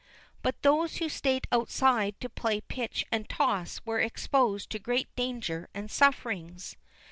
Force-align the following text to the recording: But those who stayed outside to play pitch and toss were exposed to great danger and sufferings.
But 0.41 0.59
those 0.63 0.97
who 0.97 1.07
stayed 1.09 1.45
outside 1.51 2.19
to 2.21 2.27
play 2.27 2.59
pitch 2.61 3.05
and 3.11 3.29
toss 3.29 3.81
were 3.85 3.99
exposed 3.99 4.71
to 4.71 4.79
great 4.79 5.15
danger 5.15 5.69
and 5.75 5.91
sufferings. 5.91 6.75